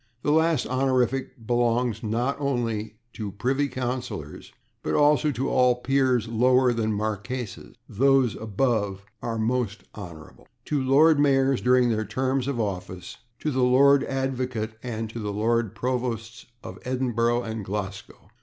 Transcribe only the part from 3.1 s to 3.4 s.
to [Pg120]